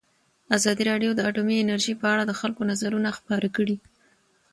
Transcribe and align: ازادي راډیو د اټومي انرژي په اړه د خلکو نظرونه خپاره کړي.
ازادي 0.57 0.83
راډیو 0.91 1.11
د 1.15 1.19
اټومي 1.29 1.55
انرژي 1.59 1.93
په 2.01 2.05
اړه 2.13 2.23
د 2.25 2.31
خلکو 2.39 2.61
نظرونه 2.71 3.09
خپاره 3.17 3.47
کړي. 3.55 3.77